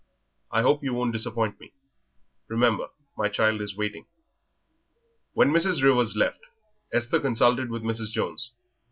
I 0.51 0.63
hope 0.63 0.83
you 0.83 0.95
won't 0.95 1.13
disappoint 1.13 1.59
me; 1.59 1.73
remember 2.47 2.87
my 3.15 3.29
child 3.29 3.61
is 3.61 3.77
waiting." 3.77 4.07
When 5.35 5.51
Mrs. 5.51 5.83
Rivers 5.83 6.15
left, 6.15 6.41
Esther 6.91 7.19
consulted 7.19 7.69
with 7.69 7.83
Mrs. 7.83 8.09
Jones. 8.09 8.51